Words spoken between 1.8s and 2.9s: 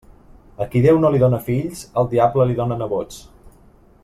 el diable li dóna